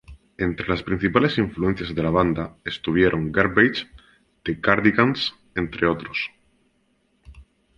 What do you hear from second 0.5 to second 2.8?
las principales influencias de la banda